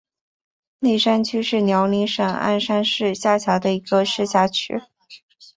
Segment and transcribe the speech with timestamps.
[0.79, 4.81] 立山区是辽宁省鞍山市下辖的一个市辖区。